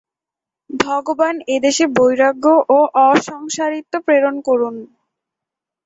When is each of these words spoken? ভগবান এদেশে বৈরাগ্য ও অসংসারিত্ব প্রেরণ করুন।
ভগবান 0.69 1.35
এদেশে 1.47 1.85
বৈরাগ্য 1.97 2.45
ও 2.69 2.77
অসংসারিত্ব 3.05 3.93
প্রেরণ 4.05 4.35
করুন। 4.47 4.75